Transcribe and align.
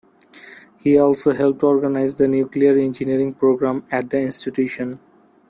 He 0.79 0.97
also 0.97 1.31
helped 1.31 1.61
organize 1.61 2.15
the 2.17 2.27
nuclear 2.27 2.75
engineering 2.75 3.35
program 3.35 3.85
at 3.91 4.09
the 4.09 4.19
institution. 4.19 4.99